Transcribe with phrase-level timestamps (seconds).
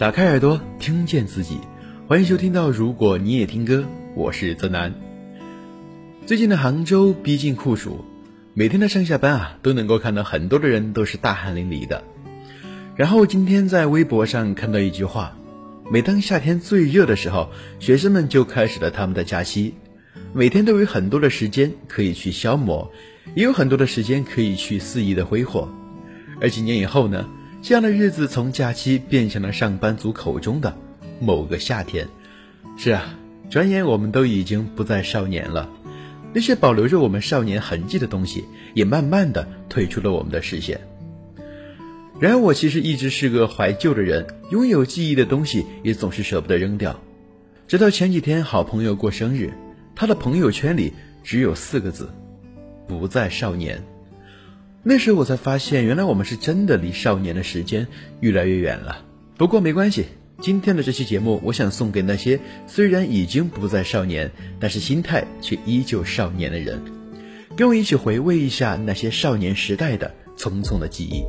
[0.00, 1.58] 打开耳朵，听见自己。
[2.08, 4.94] 欢迎收听到，如果你也听歌，我是泽南。
[6.24, 8.02] 最近的杭州逼近酷暑，
[8.54, 12.02] 每天的上下班啊，都能够看到很多的人都是大汗淋漓的。
[12.96, 15.36] 然后今天在微博上看到一句话：
[15.92, 19.74] 每当夏天最热的时候，学生们就开始了他们的假期，
[20.32, 22.90] 每天都有很多的时间可以去消磨，
[23.34, 25.68] 也有很多的时间可以去肆意的挥霍。
[26.40, 27.28] 而几年以后呢？
[27.62, 30.74] 这样的日子从假期变成了上班族口中的
[31.20, 32.08] 某个夏天。
[32.76, 33.14] 是啊，
[33.50, 35.68] 转眼我们都已经不再少年了，
[36.32, 38.44] 那些保留着我们少年痕迹的东西，
[38.74, 40.80] 也慢慢的退出了我们的视线。
[42.18, 46.98] 然而，我其实一直是个怀旧的人，拥有记忆的东西也总是舍不得扔掉。
[47.68, 49.52] 直到前几天，好朋友过生日，
[49.94, 50.92] 他的朋友圈里
[51.22, 52.10] 只有四个字：
[52.88, 53.82] 不再少年。
[54.82, 57.86] 那时我才发现，原来我们是真的离少年的时间
[58.20, 59.04] 越来越远了。
[59.36, 60.06] 不过没关系，
[60.40, 66.82] 今天的这期节目，我想送给那些虽然已经不再少年，但是心态却依旧少年的人，
[67.54, 71.24] 跟我一起回味一下那些少年时代的匆匆的记忆。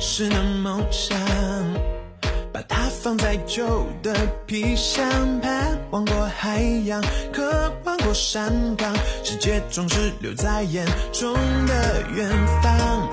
[0.00, 1.18] 是的梦想，
[2.52, 4.14] 把它放在旧的
[4.46, 5.04] 皮箱，
[5.40, 11.34] 盼望过海洋，渴望过山岗，世界总是留在眼中
[11.66, 12.28] 的远
[12.62, 13.08] 方。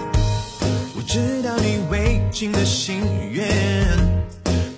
[0.95, 3.47] 我知道你未尽的心愿，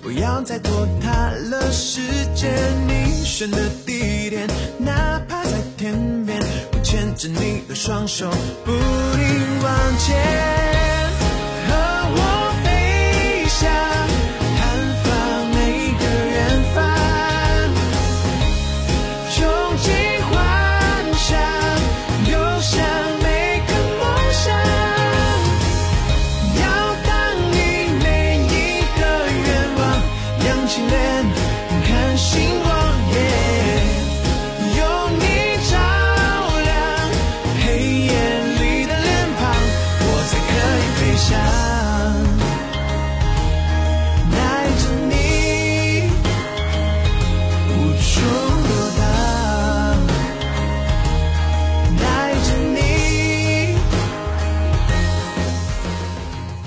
[0.02, 2.00] 不要再拖沓了时
[2.34, 2.50] 间。
[2.86, 4.46] 你选的地点，
[4.78, 6.38] 哪怕在天边，
[6.72, 8.30] 我牵着你的双手，
[8.64, 10.67] 不停往前。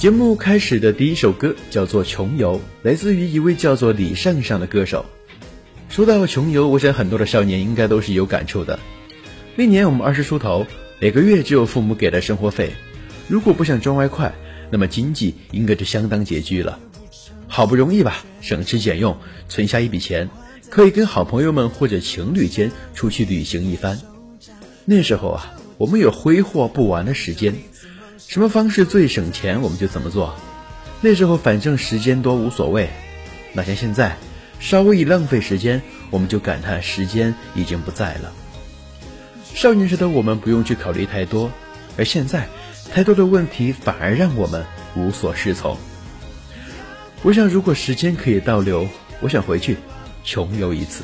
[0.01, 5.05] 节目开始的第一首歌叫做《穷游》，来自于一位叫做李尚尚的歌手。
[5.89, 8.79] 说到穷游，我想很多的少年应该都是有感触的。
[9.55, 10.65] 那年我们二十出头，
[10.99, 12.71] 每个月只有父母给的生活费，
[13.27, 14.33] 如果不想赚外快，
[14.71, 16.79] 那么经济应该就相当拮据了。
[17.47, 19.15] 好不容易吧，省吃俭用
[19.49, 20.27] 存下一笔钱，
[20.71, 23.99] 可以跟好朋友们或者情侣间出去旅行一番。
[24.83, 27.53] 那时候啊，我们有挥霍不完的时间。
[28.27, 30.35] 什么方式最省钱，我们就怎么做。
[31.01, 32.89] 那时候反正时间多无所谓，
[33.53, 34.15] 哪像现在，
[34.59, 38.31] 稍微一浪费时间，我们就感叹时间已经不在了。
[39.53, 41.51] 少年时的我们不用去考虑太多，
[41.97, 42.47] 而现在，
[42.93, 44.65] 太多的问题反而让我们
[44.95, 45.77] 无所适从。
[47.23, 48.87] 我想，如果时间可以倒流，
[49.19, 49.75] 我想回去
[50.23, 51.03] 穷游一次。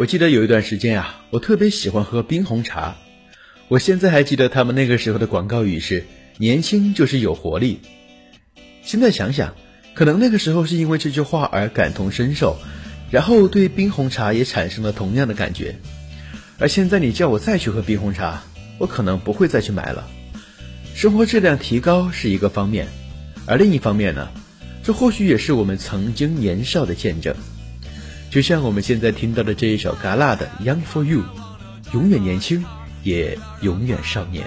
[0.00, 2.96] 我记得有一段时间啊，我特别喜欢喝冰红茶。
[3.68, 6.06] 我现在还记得他们那个时候的广告语是
[6.40, 7.80] “年轻就是有活力”。
[8.82, 9.54] 现在想想，
[9.92, 12.56] 可能那个时候是因为这句话而感同身受，
[13.10, 15.76] 然后对冰红茶也产生了同样的感觉。
[16.58, 18.42] 而现在你叫我再去喝冰红茶，
[18.78, 20.08] 我可能不会再去买了。
[20.94, 22.88] 生活质量提高是一个方面，
[23.44, 24.30] 而另一方面呢，
[24.82, 27.36] 这或许也是我们曾经年少的见证。
[28.30, 31.20] 就像我们现在听到的这一首嘎啦的《Young for You》，
[31.92, 32.64] 永远年轻，
[33.02, 34.46] 也永远少年。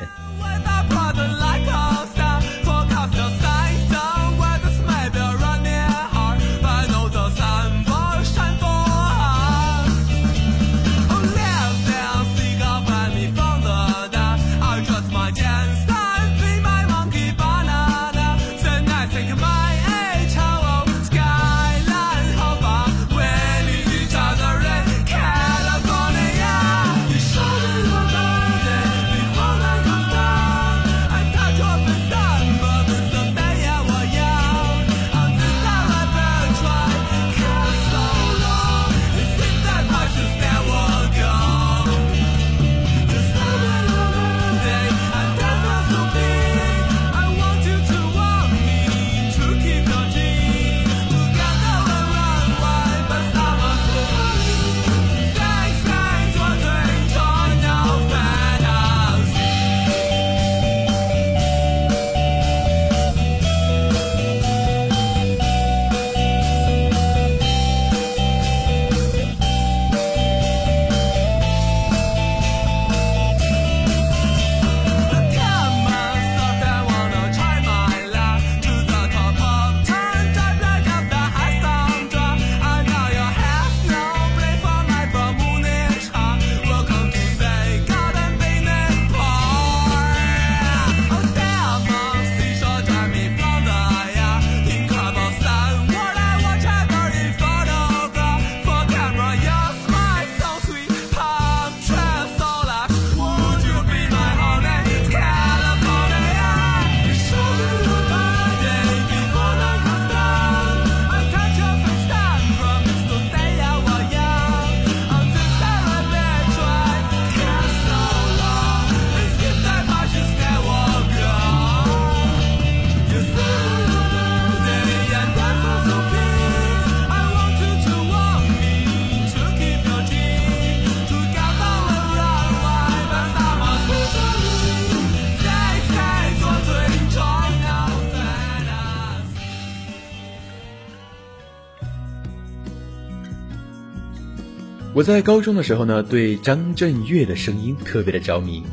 [145.03, 148.63] 我在高中的时候呢，对张震岳的声音特别的着迷。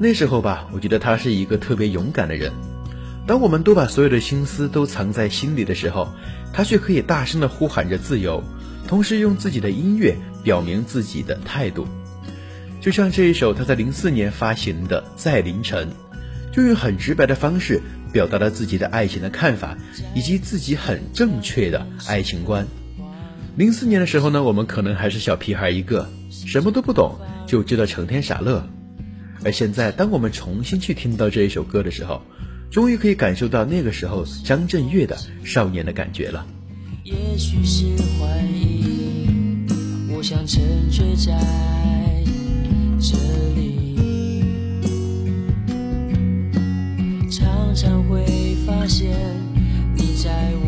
[0.00, 2.52] 那时候吧，我觉得他是一个特别勇敢的人。
[3.28, 6.08] 当我们都把所有的心思都藏在心里的时候，
[6.52, 8.42] 他却可以大声的呼喊着自由，
[8.88, 11.86] 同时用自己的音乐表明自己的态度。
[12.80, 15.88] 就像这一首他在零四年发行的《在凌晨》，
[16.52, 17.80] 就用很直白的方式
[18.12, 19.78] 表达了自己的爱情的看法，
[20.12, 22.66] 以及自己很正确的爱情观。
[23.58, 28.64] 零四年的时候呢，我们可能还是小屁孩一个，什么都不懂，就知道成天傻乐。
[29.44, 32.22] 而现在，当我们重新去听到这一首歌的时候，
[32.70, 36.46] 终于可以感受到那个时候张震岳的少年的感觉了。
[37.02, 37.84] 也许是
[38.20, 39.66] 怀疑，
[40.16, 41.32] 我想沉醉在
[43.00, 43.16] 这
[43.56, 43.96] 里，
[47.28, 48.24] 常常会
[48.64, 49.10] 发现
[49.96, 50.30] 你在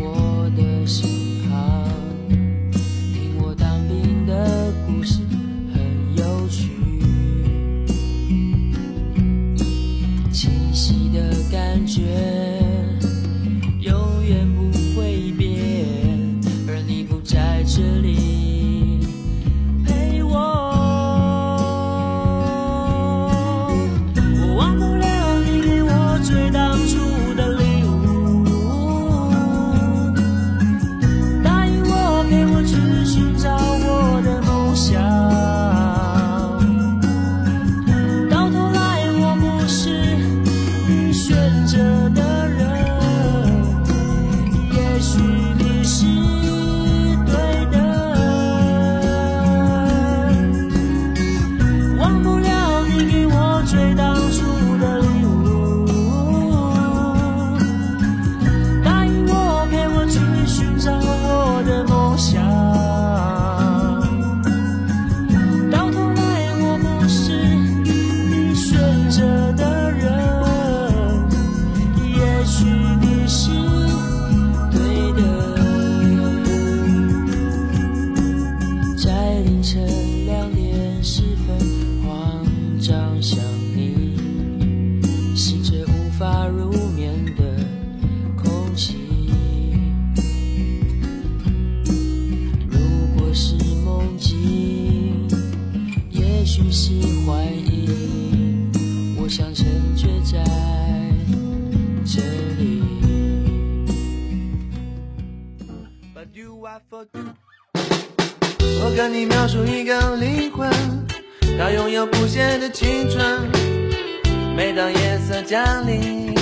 [115.51, 116.33] 降临，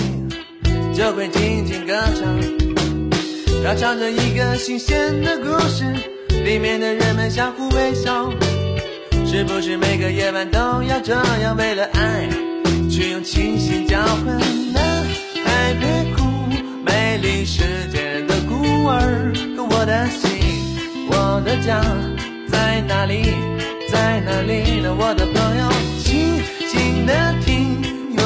[0.94, 2.40] 就会静静歌唱。
[3.64, 5.84] 它唱着一个新鲜的故事，
[6.44, 8.32] 里面的人们相互微笑。
[9.26, 12.30] 是不是每个夜晚都要这样，为了爱，
[12.88, 14.26] 去用清醒交换？
[14.74, 15.04] 男
[15.44, 16.24] 孩别哭，
[16.86, 20.30] 美丽世界的孤儿，可我的心。
[21.10, 21.82] 我的家
[22.48, 23.34] 在哪里？
[23.92, 24.96] 在哪里呢？
[24.96, 25.68] 我的朋友，
[26.04, 26.40] 静
[26.70, 27.82] 静的听，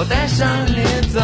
[0.00, 1.20] 我带上你走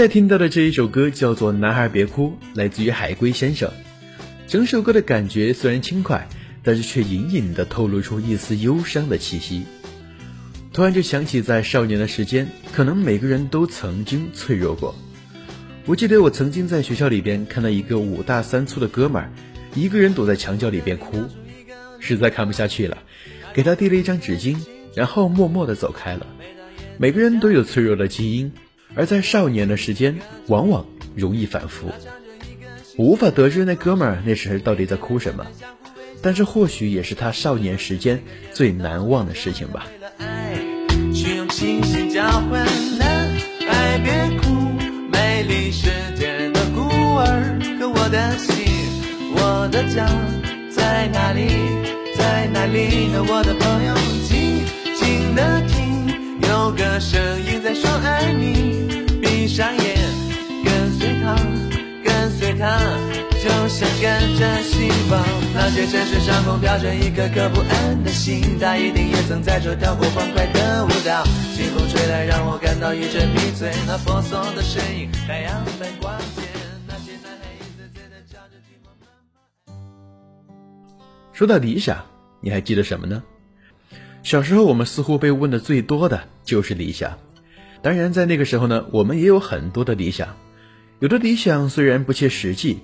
[0.00, 3.70] 在听到的这一首歌叫做《男孩别哭》，来自于海龟先生。
[4.46, 6.26] 整首歌的感觉虽然轻快，
[6.62, 9.64] 但是却隐隐的透露出一丝忧伤的气息。
[10.72, 14.94] 突然就想起，在少年的时间，可能每个人都曾经脆弱过。
[15.84, 19.30] 我记得我曾经在学校里边看到一个五大三粗的哥们儿，
[19.74, 21.24] 一个人躲在墙角里边哭，
[21.98, 22.96] 实在看不下去了，
[23.52, 24.56] 给他递了一张纸巾，
[24.94, 26.26] 然后默默的走开了。
[26.96, 28.50] 每个人都有脆弱的基因，
[28.94, 31.90] 而在少年的时间，往往容易反复。
[32.96, 35.46] 我无法得知那哥们儿那时到底在哭什么，
[36.22, 39.86] 但是或许也是他少年时间最难忘的事情吧。
[41.14, 42.66] 去用清醒交换
[42.98, 43.30] 男
[43.66, 44.50] 孩别哭，
[45.10, 46.80] 美丽世界的孤
[47.16, 47.58] 儿。
[47.78, 48.66] 可我的心，
[49.34, 50.06] 我的家
[50.70, 51.48] 在哪里？
[52.16, 53.24] 在哪里呢？
[53.26, 53.94] 我的朋友，
[54.28, 55.62] 静静的，
[56.50, 59.06] 有个声音在说爱你。
[59.22, 59.96] 闭上眼，
[60.64, 61.36] 跟随他，
[62.02, 62.76] 跟随他，
[63.40, 65.24] 就像跟着希望。
[65.54, 71.22] 那些城市上空飘着一颗颗不安的心，他一定也曾在这跳过欢快的舞蹈。
[71.54, 73.70] 清风吹来，让我感到一阵迷醉。
[73.86, 76.42] 那婆娑的身影，太阳般光洁。
[76.88, 79.76] 那些男孩一次次的唱着寂寞慢慢。
[81.32, 82.04] 说到理想，
[82.40, 83.22] 你还记得什么呢？
[84.22, 87.16] 小时候我们似乎被问的最多的就是理想。
[87.80, 90.36] 当然，在那个时候呢，我们也有很多的理想，
[90.98, 92.80] 有的理想虽然不切实际，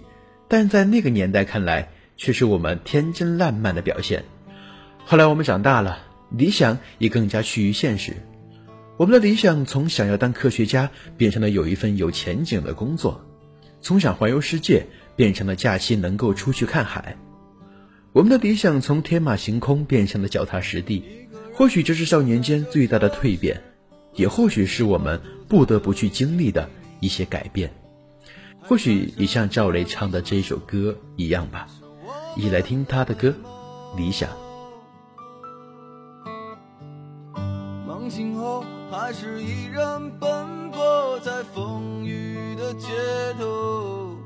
[0.46, 4.25] 但在那个年代看来，却是我们天真烂漫的表现。
[5.04, 5.99] 后来我们长大了，
[6.30, 8.12] 理想也更加趋于现实。
[8.99, 13.20] 我们的理想从想要当科学家，变成了有一份有前景的工作；
[13.80, 17.16] 从想环游世界，变成了假期能够出去看海。
[18.12, 21.04] 我们的理想从天马行空变成了脚踏实地。
[21.57, 23.61] 或许这是少年间最大的蜕变。
[24.13, 26.67] 也或许是我们不得不去经历的
[27.01, 27.71] 一些改变，
[28.63, 31.67] 或许也像赵雷唱的这首歌一样吧。
[32.35, 33.35] 一起来听他的歌
[33.97, 34.31] 《理想》。
[37.87, 42.89] 梦醒后，还是依然奔波在风雨的街
[43.39, 44.17] 头。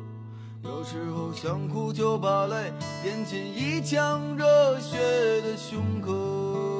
[0.63, 2.73] 有时候想哭就把泪
[3.05, 4.99] 咽进一腔热血
[5.43, 6.80] 的胸口。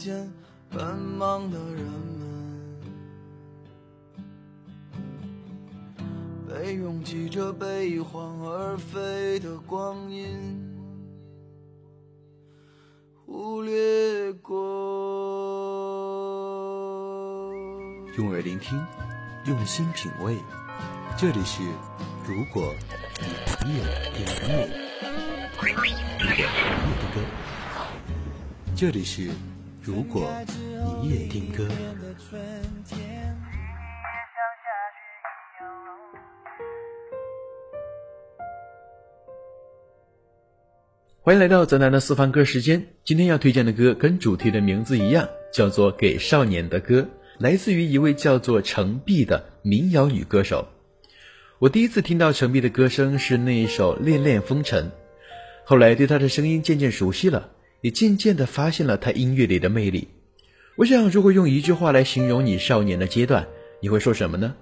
[0.00, 0.32] 见
[0.70, 2.24] 奔忙的人们，
[6.48, 10.58] 被拥挤着悲欢而飞的光阴
[13.26, 14.56] 忽略过。
[18.16, 18.82] 用耳聆听，
[19.44, 20.38] 用心品味，
[21.18, 21.62] 这里是
[22.26, 22.74] 如果
[23.66, 23.82] 你也
[24.14, 24.66] 听歌，
[25.60, 27.20] 如果你也听歌，
[28.74, 29.30] 这里是
[29.82, 30.30] 如果
[31.02, 31.66] 你也听歌。
[41.22, 42.88] 欢迎来到泽南的私房歌时间。
[43.04, 47.00] 今天要推荐的歌跟主题的名字一样，叫做《给少年的歌》，
[47.38, 50.68] 来自于一位叫做程璧的民谣女歌手。
[51.58, 54.84] 我第一次听到程璧的歌声是那一首《恋恋风尘》，
[55.64, 60.08] 后来对她的声音渐渐熟悉了，也渐渐的发现了他音乐里的魅力。
[60.76, 63.46] 我想，如果用一句话来形容你少年的阶段，
[63.80, 64.54] 你会说什么呢？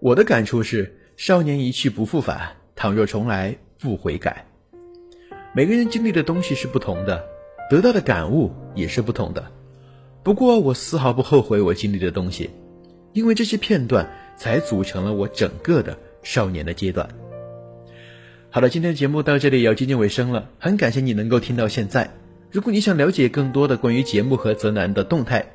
[0.00, 4.46] 我的感触是：少年一去不复返，倘若重来不悔改。
[5.54, 7.22] 每个人经历的东西是不同的，
[7.70, 9.44] 得到的感悟也是不同的。
[10.22, 12.50] 不过，我丝毫不后悔我经历的东西，
[13.12, 17.08] 因为这些片段才组成了我整个的少年的阶段。
[18.50, 22.10] 好了，今天的节目到这里也要接近尾声了，很感谢你能够听到现在。
[22.52, 25.46] 如果你想了解更多的关于节目和泽南的动态，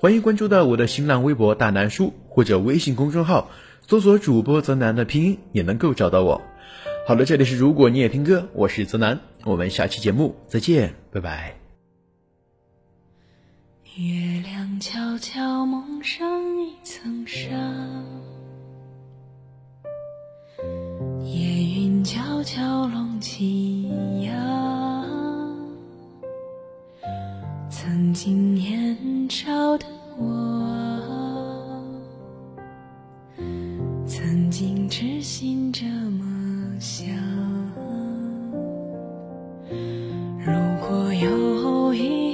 [0.00, 3.48] 欢迎关注到我的新浪微博大南叔或者微信公众号，
[3.86, 6.42] 搜索主播泽南的拼音也能够找到我。
[7.06, 11.54] 好了，这里是如果你也听歌，我是泽南，我们下期节目再见，拜拜。
[13.94, 16.28] 月亮悄悄蒙上
[16.60, 17.48] 一层纱，
[21.22, 21.32] 夜
[21.76, 23.82] 云悄悄拢起
[24.22, 24.99] 呀。
[27.82, 28.94] 曾经年
[29.30, 29.86] 少的
[30.18, 30.22] 我，
[34.06, 37.06] 曾经痴心这么想。
[40.44, 40.52] 如
[40.86, 42.29] 果有一